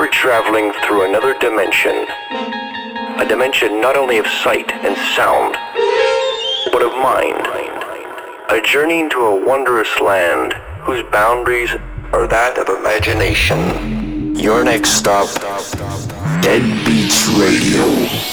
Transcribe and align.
you're 0.00 0.08
traveling 0.08 0.72
through 0.86 1.06
another 1.06 1.38
dimension. 1.40 2.06
A 3.20 3.26
dimension 3.28 3.82
not 3.82 3.98
only 3.98 4.16
of 4.16 4.26
sight 4.26 4.72
and 4.72 4.96
sound, 5.14 5.56
but 6.72 6.80
of 6.80 6.92
mind. 6.92 7.46
A 8.48 8.62
journey 8.62 9.00
into 9.00 9.18
a 9.18 9.46
wondrous 9.46 10.00
land 10.00 10.54
whose 10.84 11.02
boundaries 11.10 11.72
are 12.14 12.26
that 12.26 12.56
of 12.56 12.70
imagination. 12.78 14.34
Your 14.34 14.64
next 14.64 14.92
stop, 14.92 15.28
Dead 16.40 16.62
Beats 16.86 17.28
Radio. 17.36 17.84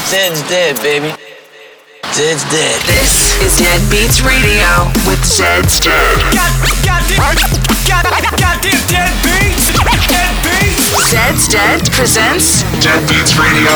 Zed's 0.08 0.48
dead, 0.48 0.78
baby. 0.78 1.27
Zed's 2.18 2.50
dead. 2.50 2.82
This 2.90 3.38
is 3.46 3.60
Dead 3.60 3.78
Beats 3.92 4.26
Radio 4.26 4.90
with 5.06 5.24
Zed's 5.24 5.80
Dead. 5.80 6.18
God, 6.34 6.50
goddamn, 6.82 7.22
God, 7.86 8.10
goddamn 8.42 8.82
dead 8.90 9.14
beats, 9.22 9.70
dead 10.10 10.34
beats. 10.42 10.98
Zed's 11.14 11.48
Dead 11.48 11.78
presents 11.94 12.64
Dead 12.82 13.06
Beats 13.06 13.38
Radio. 13.38 13.70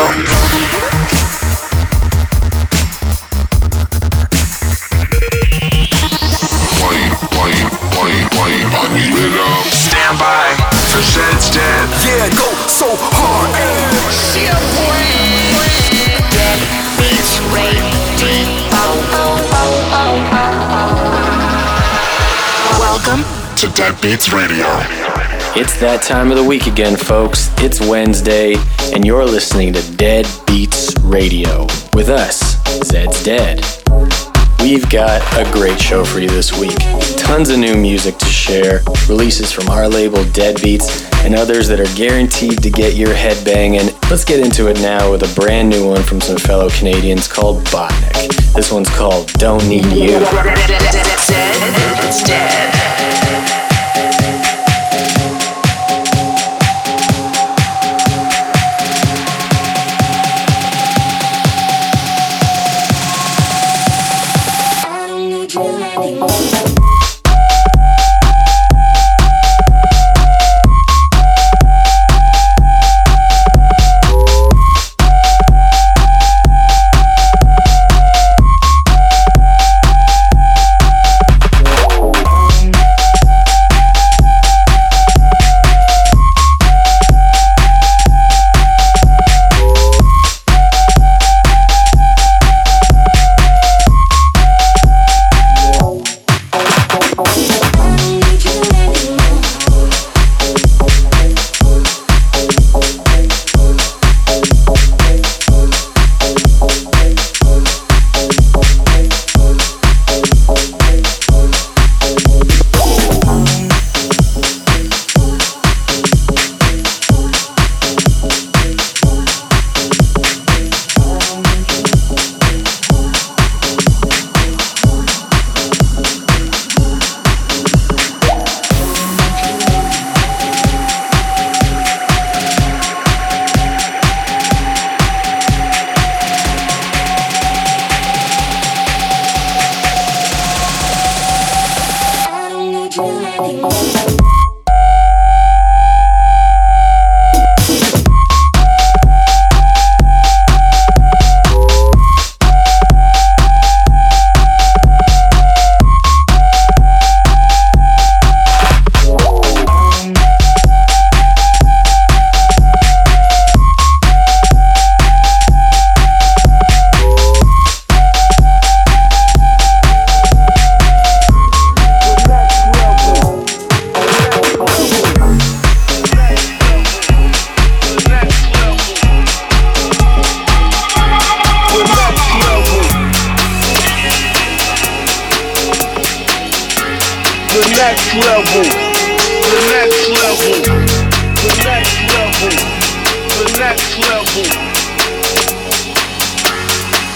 Wait, 6.82 7.14
wait, 7.38 7.66
wait, 7.94 8.26
wait, 8.42 8.66
I 8.74 8.90
need 8.90 9.22
it 9.22 9.38
up. 9.38 9.70
Stand 9.70 10.18
by 10.18 10.50
for 10.90 11.02
Zed's 11.06 11.54
Dead. 11.54 11.86
Yeah, 12.10 12.26
go 12.34 12.50
so 12.66 12.90
hard. 12.98 13.54
Shit, 14.10 14.50
Welcome 15.54 15.94
to 15.94 16.10
Dead 16.34 16.58
Beats 16.98 17.38
Radio. 17.54 17.91
It's 25.54 25.80
that 25.80 26.02
time 26.04 26.30
of 26.30 26.38
the 26.38 26.44
week 26.44 26.68
again, 26.68 26.96
folks. 26.96 27.50
It's 27.58 27.82
Wednesday, 27.82 28.56
and 28.94 29.04
you're 29.06 29.26
listening 29.26 29.74
to 29.74 29.96
Dead 29.98 30.28
Beats 30.46 30.96
Radio 31.02 31.64
with 31.94 32.10
us, 32.10 32.58
Zed's 32.84 33.24
Dead. 33.24 33.66
We've 34.62 34.88
got 34.92 35.22
a 35.40 35.52
great 35.52 35.80
show 35.82 36.06
for 36.06 36.20
you 36.20 36.30
this 36.30 36.56
week. 36.58 36.78
Tons 37.18 37.50
of 37.50 37.58
new 37.58 37.76
music 37.76 38.20
to 38.20 38.28
share, 38.28 38.84
releases 39.10 39.52
from 39.52 39.68
our 39.70 39.90
label 39.90 40.24
Dead 40.34 40.62
Beats, 40.62 41.10
and 41.26 41.34
others 41.34 41.68
that 41.68 41.80
are 41.80 41.96
guaranteed 41.96 42.62
to 42.62 42.70
get 42.70 42.94
your 42.94 43.12
head 43.12 43.44
banging. 43.44 43.88
Let's 44.12 44.24
get 44.24 44.40
into 44.40 44.68
it 44.68 44.80
now 44.80 45.12
with 45.12 45.24
a 45.24 45.40
brand 45.40 45.70
new 45.70 45.88
one 45.88 46.04
from 46.04 46.22
some 46.22 46.38
fellow 46.38 46.70
Canadians 46.70 47.28
called 47.28 47.64
Botnek. 47.66 48.54
This 48.54 48.72
one's 48.72 48.90
called 48.90 49.34
Don't 49.34 49.68
Need 49.68 49.86
You. 49.86 50.20
Zed's 51.26 52.24
Dead. 52.24 53.01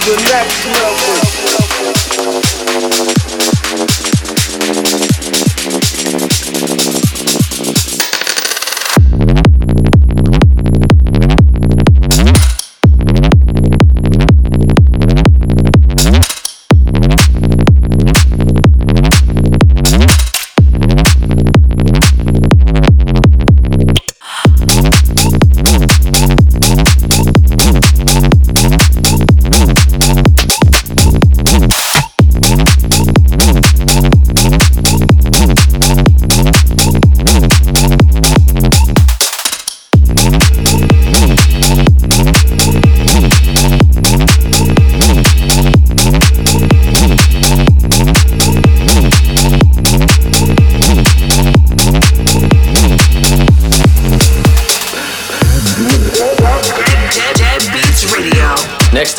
The 0.05 0.15
next 0.29 0.65
level. 3.97 4.14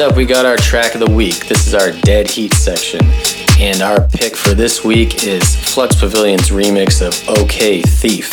Up, 0.06 0.16
we 0.16 0.24
got 0.24 0.46
our 0.46 0.56
track 0.56 0.94
of 0.94 1.00
the 1.00 1.10
week. 1.10 1.48
This 1.48 1.66
is 1.66 1.74
our 1.74 1.90
Dead 2.02 2.30
Heat 2.30 2.52
section. 2.52 3.00
And 3.58 3.82
our 3.82 4.06
pick 4.08 4.36
for 4.36 4.54
this 4.54 4.84
week 4.84 5.24
is 5.24 5.56
Flux 5.56 5.96
Pavilion's 5.96 6.50
remix 6.50 7.04
of 7.04 7.28
OK 7.28 7.82
Thief. 7.82 8.28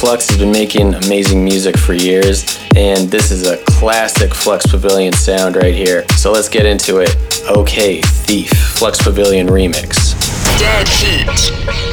Flux 0.00 0.28
has 0.28 0.38
been 0.38 0.50
making 0.50 0.94
amazing 0.94 1.44
music 1.44 1.78
for 1.78 1.92
years, 1.92 2.58
and 2.74 3.08
this 3.08 3.30
is 3.30 3.46
a 3.46 3.58
classic 3.64 4.34
Flux 4.34 4.66
Pavilion 4.66 5.12
sound 5.12 5.54
right 5.56 5.74
here. 5.74 6.08
So 6.16 6.32
let's 6.32 6.48
get 6.48 6.66
into 6.66 6.98
it. 6.98 7.14
Okay, 7.48 8.00
Thief, 8.00 8.50
Flux 8.50 9.00
Pavilion 9.02 9.46
remix. 9.46 10.14
Dead 10.58 10.88
Heat. 10.88 11.85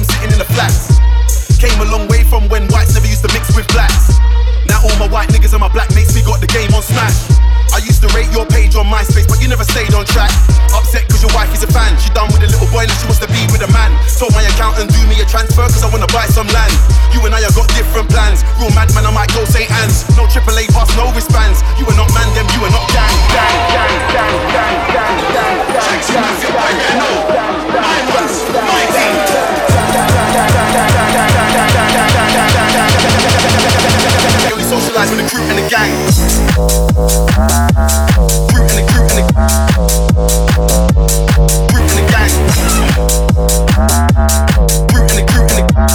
from 0.00 0.08
sitting 0.16 0.32
in 0.32 0.40
the 0.40 0.48
flats. 0.56 0.96
Came 1.60 1.76
a 1.80 1.88
long 1.92 2.08
way 2.08 2.24
from 2.24 2.48
when 2.48 2.64
whites 2.72 2.96
never 2.96 3.06
used 3.06 3.20
to 3.20 3.30
mix 3.36 3.52
with 3.52 3.68
blacks. 3.68 4.16
Now 4.64 4.80
all 4.80 4.96
my 4.96 5.08
white 5.08 5.28
niggas 5.28 5.52
and 5.52 5.60
my 5.60 5.68
black 5.68 5.92
mates, 5.92 6.16
we 6.16 6.24
got 6.24 6.40
the 6.40 6.48
game 6.48 6.72
on 6.72 6.80
smash. 6.80 7.28
I 7.70 7.84
used 7.84 8.00
to 8.02 8.08
rate 8.16 8.32
your 8.32 8.48
page 8.48 8.74
on 8.74 8.88
MySpace, 8.88 9.28
but 9.28 9.38
you 9.44 9.48
never 9.48 9.62
stayed 9.62 9.92
on 9.92 10.08
track. 10.08 10.32
Upset 10.72 11.06
cause 11.12 11.22
your 11.22 11.30
wife 11.36 11.52
is 11.52 11.62
a 11.62 11.70
fan. 11.70 11.92
She 12.00 12.08
done 12.16 12.32
with 12.32 12.42
a 12.42 12.48
little 12.48 12.66
boy 12.72 12.88
and 12.88 12.96
she 12.96 13.04
wants 13.04 13.20
to 13.20 13.28
be 13.28 13.44
with 13.52 13.60
a 13.60 13.70
man. 13.70 13.92
Told 14.16 14.32
my 14.32 14.42
accountant, 14.42 14.88
do 14.90 15.00
me 15.06 15.20
a 15.20 15.26
transfer 15.28 15.68
cause 15.68 15.84
I 15.84 15.92
wanna 15.92 16.08
buy 16.08 16.26
some 16.32 16.48
land. 16.48 16.72
You 17.12 17.20
and 17.28 17.36
I 17.36 17.44
have 17.44 17.54
got 17.54 17.68
different 17.76 18.08
plans. 18.08 18.40
Real 18.56 18.72
madman, 18.72 19.04
I 19.04 19.12
might 19.12 19.30
go 19.36 19.44
St. 19.44 19.68
Anne's. 19.84 20.08
No 20.16 20.24
AAA 20.24 20.72
pass, 20.72 20.88
no 20.96 21.12
wristbands. 21.12 21.60
You 21.76 21.84
are 21.84 21.98
not 22.00 22.08
man, 22.16 22.26
them, 22.32 22.48
you 22.56 22.64
are 22.64 22.72
not 22.72 22.88
gang. 22.88 23.16
Gang, 23.36 23.58
gang, 23.68 23.96
gang, 24.16 24.38
gang, 24.48 24.80
gang, 24.88 24.96
gang, 24.96 25.16
gang, 25.20 25.28
gang, 25.28 25.60
gang, 25.60 26.00
gang, 26.00 26.24
gang, 26.24 26.40
gang, 26.40 26.40
gang, 26.40 26.40
gang, 26.40 26.40
gang, 26.40 26.40
gang, 26.40 26.40
gang, 26.40 26.40
gang, 26.40 26.56
gang, 26.56 27.28
gang, 27.28 27.29
crew 35.30 35.46
in 35.46 35.54
the 35.54 35.62
gang. 35.70 35.94
Crew 38.50 38.66
in 38.66 38.74
the 38.74 38.82
crew 38.90 39.06
in 39.06 39.14
the 39.14 39.30
crew 41.70 41.86
in 41.86 41.94
the 41.94 42.02
gang. 42.10 42.34
Crew 44.90 45.06
in 45.06 45.14
the 45.14 45.22
crew 45.30 45.46
in 45.46 45.54
the. 45.54 45.86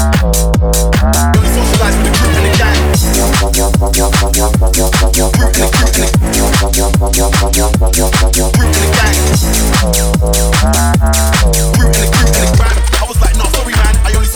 Really 1.36 1.52
socialize 1.52 1.96
with 1.98 2.08
the 2.08 2.12
crew 2.16 2.32
in 2.32 2.44
the 2.48 2.56
gang. 2.56 2.80
Crew 5.36 5.52
in 5.52 5.60
the 5.60 5.68
crew 5.76 5.92
in 5.92 6.06
in 8.56 8.72
the 8.72 8.92
gang. 8.96 9.20
In 11.76 11.92
the 11.92 12.64
crew. 12.64 12.85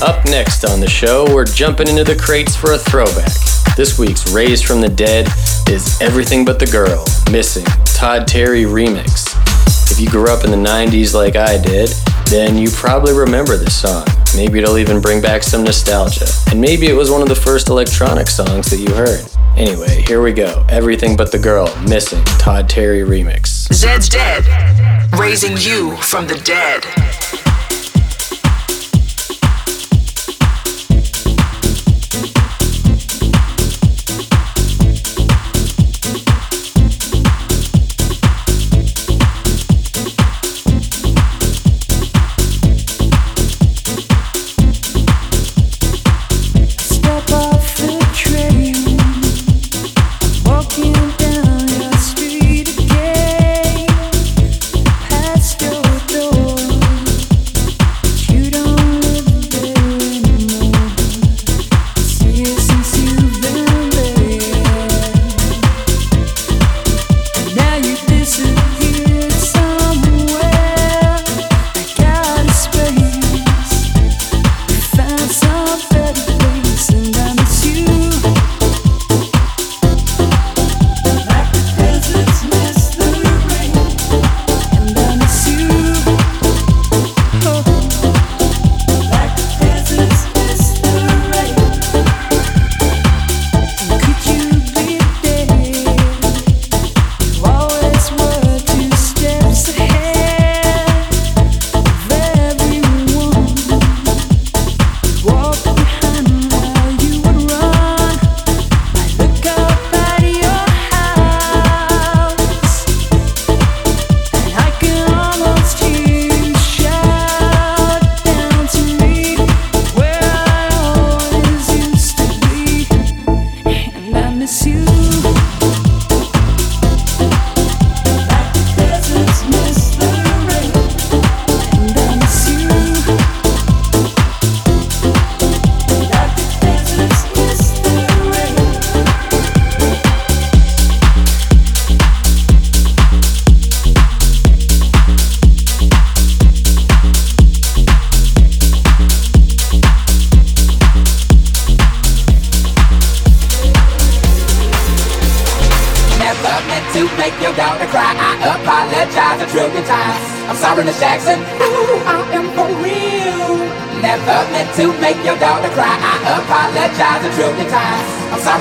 Up 0.00 0.24
next 0.26 0.64
on 0.64 0.78
the 0.78 0.88
show, 0.88 1.26
we're 1.34 1.44
jumping 1.44 1.88
into 1.88 2.04
the 2.04 2.14
crates 2.14 2.54
for 2.54 2.72
a 2.72 2.78
throwback. 2.78 3.32
This 3.76 3.98
week's 3.98 4.32
Raised 4.32 4.64
from 4.64 4.80
the 4.80 4.88
Dead 4.88 5.26
is 5.68 6.00
Everything 6.00 6.44
But 6.44 6.60
the 6.60 6.66
Girl, 6.66 7.04
Missing, 7.32 7.64
Todd 7.84 8.28
Terry 8.28 8.62
remix. 8.62 9.34
If 9.90 9.98
you 9.98 10.08
grew 10.08 10.32
up 10.32 10.44
in 10.44 10.52
the 10.52 10.56
90s 10.56 11.14
like 11.14 11.34
I 11.34 11.60
did, 11.60 11.88
then 12.26 12.56
you 12.56 12.70
probably 12.70 13.12
remember 13.12 13.56
this 13.56 13.74
song. 13.74 14.06
Maybe 14.36 14.60
it'll 14.60 14.78
even 14.78 15.00
bring 15.00 15.20
back 15.20 15.42
some 15.42 15.64
nostalgia. 15.64 16.26
And 16.48 16.60
maybe 16.60 16.86
it 16.86 16.94
was 16.94 17.10
one 17.10 17.20
of 17.20 17.28
the 17.28 17.34
first 17.34 17.68
electronic 17.68 18.28
songs 18.28 18.70
that 18.70 18.78
you 18.78 18.94
heard. 18.94 19.26
Anyway, 19.56 20.04
here 20.06 20.22
we 20.22 20.32
go. 20.32 20.64
Everything 20.68 21.16
but 21.16 21.32
the 21.32 21.40
girl, 21.40 21.74
missing 21.88 22.22
Todd 22.38 22.68
Terry 22.68 23.00
remix. 23.00 23.72
Zed's 23.72 24.08
dead, 24.08 24.44
raising 25.18 25.56
you 25.56 25.96
from 25.96 26.28
the 26.28 26.38
dead. 26.44 26.86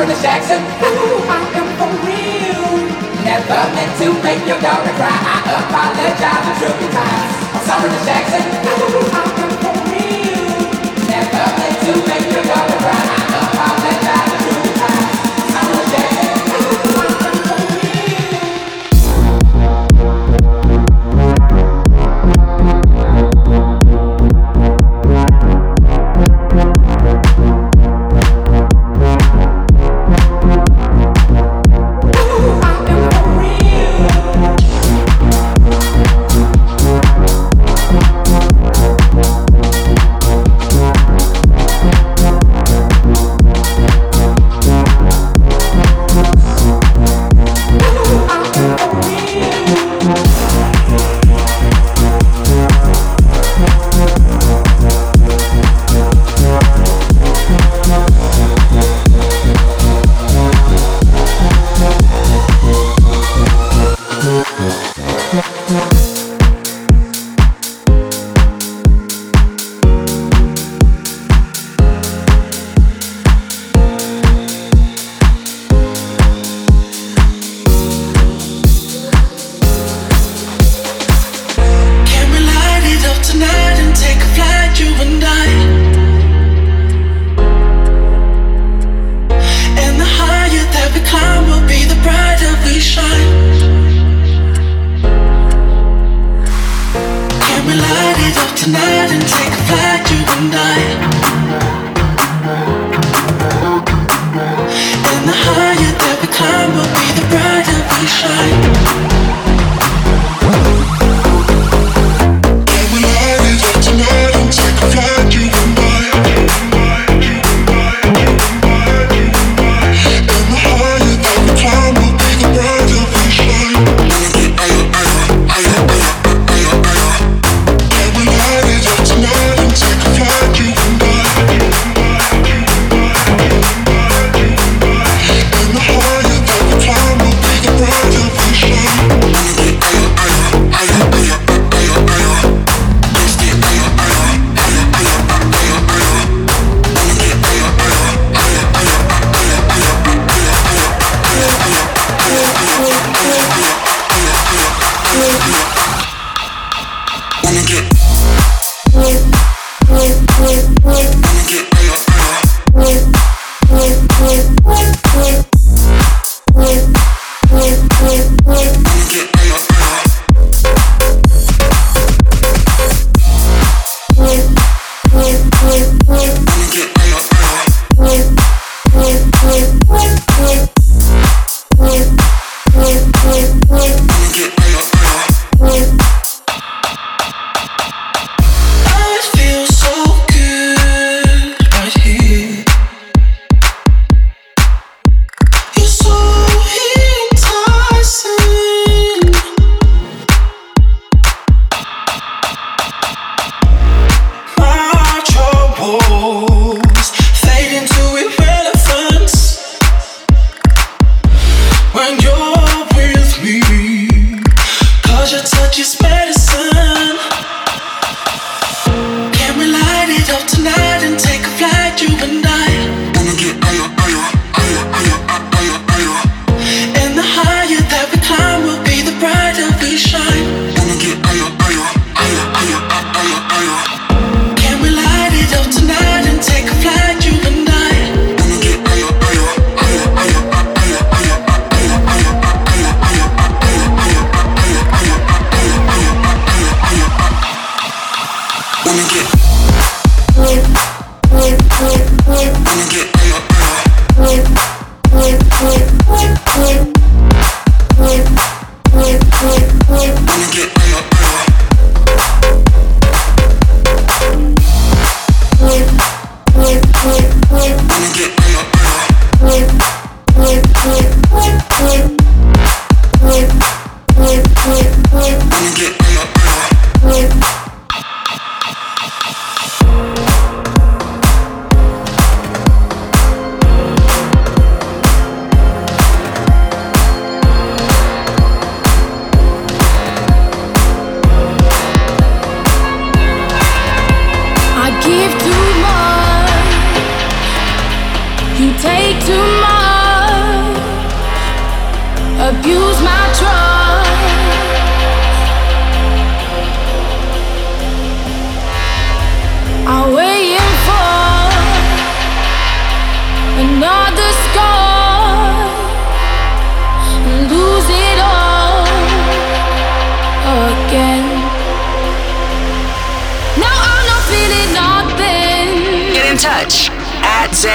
I'm 0.09 0.15
sorry, 0.15 0.56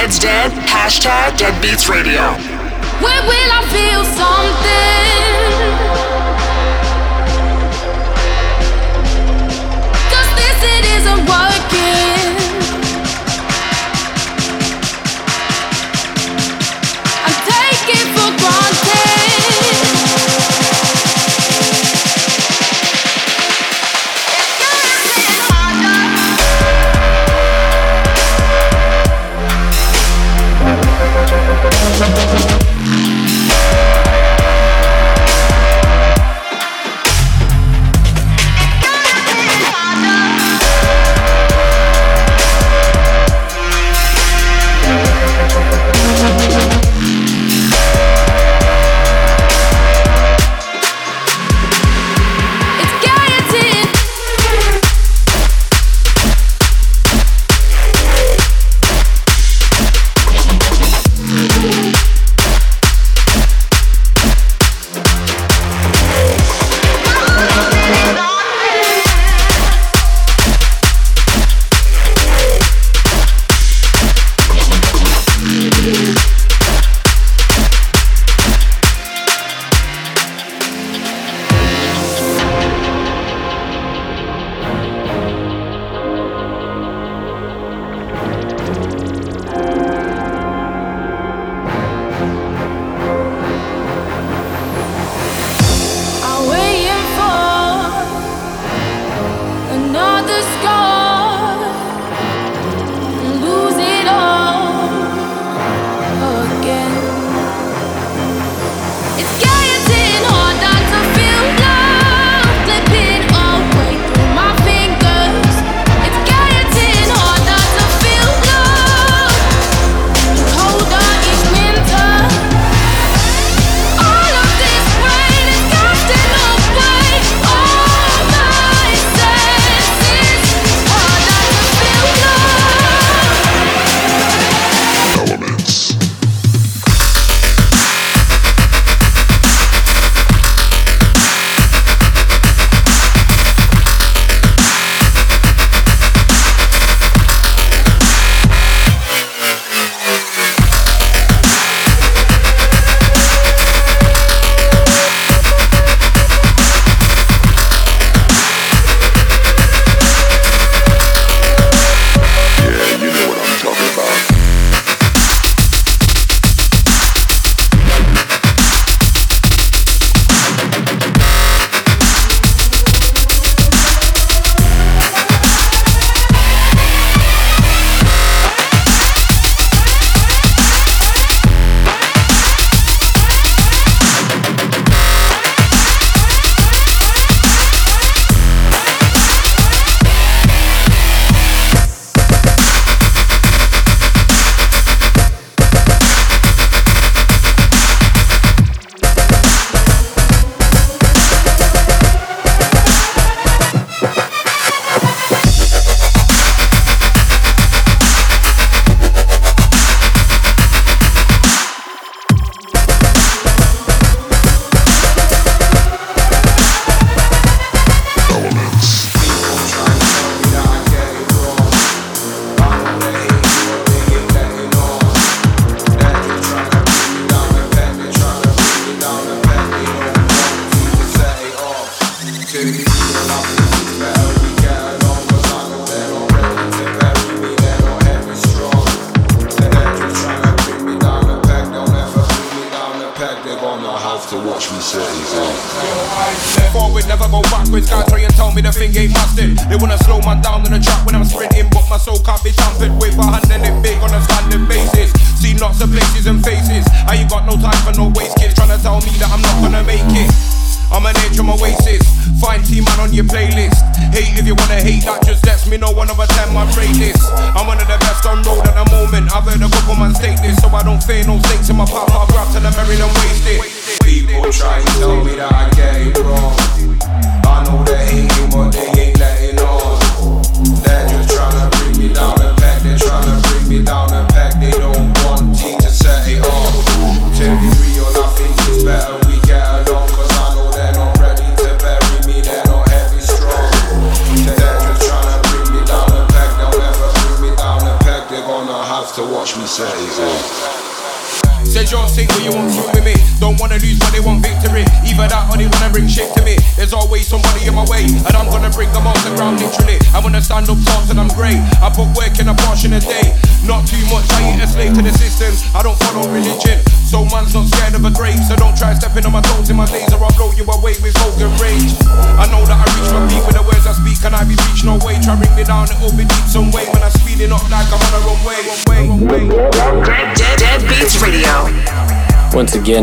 Zed's 0.03 0.19
Dead, 0.19 0.51
hashtag 0.67 1.37
Deadbeats 1.37 1.87
Radio. 1.87 2.35
Will 2.99 3.51
I 3.53 3.63
feel 3.71 4.03
something? 4.03 4.92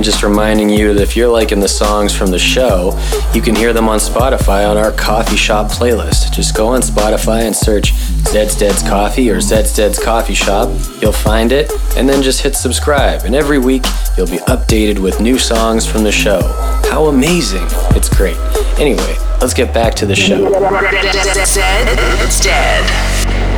Just 0.02 0.22
reminding 0.22 0.70
you 0.70 0.94
that 0.94 1.02
if 1.02 1.16
you're 1.16 1.28
liking 1.28 1.60
the 1.60 1.68
songs 1.68 2.16
from 2.16 2.30
the 2.30 2.38
show, 2.38 2.98
you 3.34 3.42
can 3.42 3.54
hear 3.54 3.72
them 3.72 3.88
on 3.88 3.98
Spotify 3.98 4.68
on 4.68 4.76
our 4.76 4.92
coffee 4.92 5.36
shop 5.36 5.70
playlist. 5.70 6.32
Just 6.32 6.56
go 6.56 6.68
on 6.68 6.80
Spotify 6.80 7.42
and 7.42 7.54
search 7.54 7.92
Zed's 8.26 8.56
Dead's 8.56 8.82
Coffee 8.82 9.30
or 9.30 9.40
Zed's 9.40 9.74
Dead's 9.76 10.02
Coffee 10.02 10.34
Shop. 10.34 10.68
You'll 11.00 11.12
find 11.12 11.52
it, 11.52 11.70
and 11.96 12.08
then 12.08 12.22
just 12.22 12.40
hit 12.40 12.56
subscribe. 12.56 13.24
And 13.24 13.34
every 13.34 13.58
week, 13.58 13.84
you'll 14.16 14.26
be 14.26 14.38
updated 14.48 14.98
with 14.98 15.20
new 15.20 15.38
songs 15.38 15.86
from 15.86 16.02
the 16.02 16.12
show. 16.12 16.40
How 16.90 17.06
amazing! 17.06 17.66
It's 17.94 18.08
great. 18.08 18.38
Anyway, 18.78 19.16
let's 19.40 19.54
get 19.54 19.74
back 19.74 19.94
to 19.96 20.06
the 20.06 20.16
show. 20.16 20.50
Zed, 21.44 21.98
it's 22.24 22.40
dead. 22.42 23.49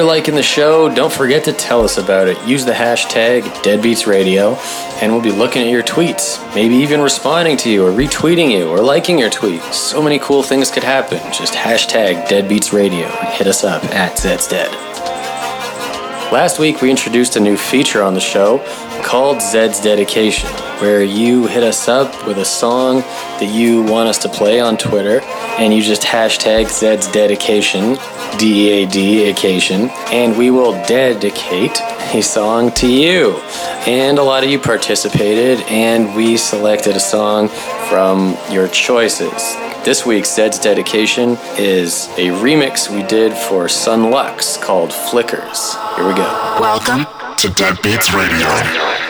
You're 0.00 0.08
liking 0.08 0.34
the 0.34 0.42
show, 0.42 0.88
don't 0.94 1.12
forget 1.12 1.44
to 1.44 1.52
tell 1.52 1.84
us 1.84 1.98
about 1.98 2.26
it. 2.26 2.42
Use 2.48 2.64
the 2.64 2.72
hashtag 2.72 3.42
DeadbeatsRadio, 3.62 4.56
and 5.02 5.12
we'll 5.12 5.20
be 5.20 5.30
looking 5.30 5.60
at 5.60 5.68
your 5.68 5.82
tweets. 5.82 6.42
Maybe 6.54 6.76
even 6.76 7.02
responding 7.02 7.58
to 7.58 7.70
you, 7.70 7.86
or 7.86 7.90
retweeting 7.90 8.50
you, 8.50 8.66
or 8.70 8.80
liking 8.80 9.18
your 9.18 9.28
tweet. 9.28 9.60
So 9.74 10.00
many 10.00 10.18
cool 10.18 10.42
things 10.42 10.70
could 10.70 10.84
happen. 10.84 11.18
Just 11.34 11.52
hashtag 11.52 12.24
DeadbeatsRadio 12.28 13.14
and 13.14 13.28
hit 13.34 13.46
us 13.46 13.62
up 13.62 13.84
at 13.94 14.18
Zed's 14.18 14.48
Dead. 14.48 14.72
Last 16.32 16.58
week, 16.58 16.80
we 16.80 16.88
introduced 16.88 17.36
a 17.36 17.40
new 17.40 17.58
feature 17.58 18.02
on 18.02 18.14
the 18.14 18.20
show, 18.20 18.64
called 19.02 19.42
Zed's 19.42 19.82
Dedication, 19.82 20.48
where 20.80 21.04
you 21.04 21.46
hit 21.46 21.62
us 21.62 21.88
up 21.88 22.26
with 22.26 22.38
a 22.38 22.44
song 22.46 23.02
that 23.40 23.52
you 23.52 23.82
want 23.82 24.08
us 24.08 24.18
to 24.18 24.28
play 24.28 24.60
on 24.60 24.76
Twitter, 24.76 25.20
and 25.58 25.72
you 25.72 25.82
just 25.82 26.02
hashtag 26.02 26.68
Zed's 26.68 27.10
Dedication, 27.10 27.96
D 28.38 28.70
A 28.70 28.86
D 28.86 29.30
occasion, 29.30 29.90
and 30.12 30.36
we 30.38 30.50
will 30.50 30.72
dedicate 30.86 31.80
a 32.14 32.22
song 32.22 32.70
to 32.72 32.86
you. 32.86 33.36
And 33.86 34.18
a 34.18 34.22
lot 34.22 34.44
of 34.44 34.50
you 34.50 34.58
participated, 34.58 35.60
and 35.68 36.14
we 36.14 36.36
selected 36.36 36.96
a 36.96 37.00
song 37.00 37.48
from 37.88 38.36
your 38.50 38.68
choices. 38.68 39.56
This 39.84 40.04
week's 40.04 40.34
Zed's 40.34 40.58
dedication 40.58 41.38
is 41.56 42.08
a 42.18 42.28
remix 42.28 42.94
we 42.94 43.02
did 43.04 43.32
for 43.32 43.68
Son 43.68 44.10
Lux 44.10 44.58
called 44.58 44.92
Flickers. 44.92 45.74
Here 45.96 46.06
we 46.06 46.14
go. 46.14 46.28
Welcome 46.60 47.06
to 47.38 47.48
Dead 47.48 47.78
Beats 47.82 48.12
Radio. 48.12 49.09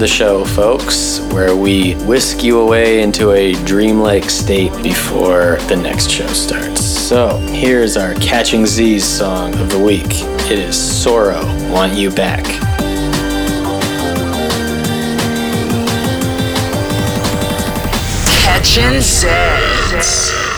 The 0.00 0.08
show, 0.08 0.46
folks, 0.46 1.20
where 1.30 1.54
we 1.54 1.92
whisk 2.06 2.42
you 2.42 2.58
away 2.60 3.02
into 3.02 3.32
a 3.32 3.52
dreamlike 3.66 4.30
state 4.30 4.72
before 4.82 5.56
the 5.68 5.76
next 5.76 6.08
show 6.08 6.26
starts. 6.28 6.82
So, 6.82 7.36
here's 7.52 7.98
our 7.98 8.14
Catching 8.14 8.64
Z's 8.64 9.04
song 9.04 9.52
of 9.58 9.68
the 9.68 9.78
week. 9.78 10.06
It 10.50 10.58
is 10.58 10.74
Sorrow, 10.74 11.44
Want 11.70 11.92
You 11.92 12.10
Back. 12.10 12.44
Catching 18.24 19.00
Zeds. 19.02 20.49